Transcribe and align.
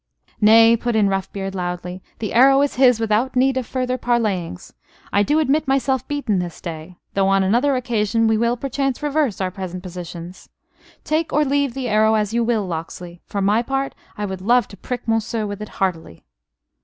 "Nay," 0.41 0.75
put 0.75 0.95
in 0.95 1.09
Roughbeard, 1.09 1.53
loudly, 1.53 2.01
"the 2.17 2.33
arrow 2.33 2.63
is 2.63 2.73
his 2.73 2.99
without 2.99 3.35
need 3.35 3.55
of 3.55 3.67
further 3.67 3.99
parleyings. 3.99 4.73
I 5.13 5.21
do 5.21 5.37
admit 5.37 5.67
myself 5.67 6.07
beaten 6.07 6.39
this 6.39 6.59
day 6.59 6.97
though 7.13 7.27
on 7.27 7.43
another 7.43 7.75
occasion 7.75 8.25
we 8.25 8.35
will, 8.35 8.57
perchance, 8.57 9.03
reverse 9.03 9.39
our 9.39 9.51
present 9.51 9.83
positions. 9.83 10.49
Take 11.03 11.31
or 11.31 11.45
leave 11.45 11.75
the 11.75 11.87
arrow 11.87 12.15
as 12.15 12.33
you 12.33 12.43
will, 12.43 12.65
Locksley. 12.65 13.21
For 13.27 13.43
my 13.43 13.61
part 13.61 13.93
I 14.17 14.25
would 14.25 14.41
love 14.41 14.67
to 14.69 14.75
prick 14.77 15.05
Monceux 15.05 15.47
with 15.47 15.61
it 15.61 15.69
heartily." 15.69 16.23